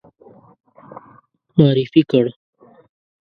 معرفي 1.57 2.01
کړ. 2.11 2.25